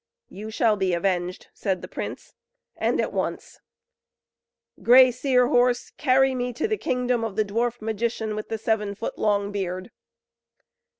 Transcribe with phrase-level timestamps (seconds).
[0.29, 2.33] "You shall be avenged," said the prince;
[2.75, 3.59] "and at once.
[4.81, 8.95] Grey Seer Horse, carry me to the kingdom of the dwarf magician, with the seven
[8.95, 9.91] foot long beard."